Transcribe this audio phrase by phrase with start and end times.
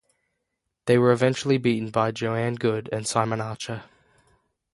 [0.87, 3.83] They were eventually beaten by Joanne Goode and Simon Archer.